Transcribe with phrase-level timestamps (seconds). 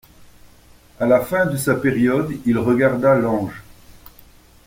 [0.99, 3.61] A la fin de sa période, il regarda l'ange.